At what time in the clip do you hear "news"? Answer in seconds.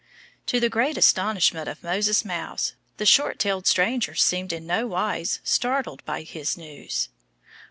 6.57-7.09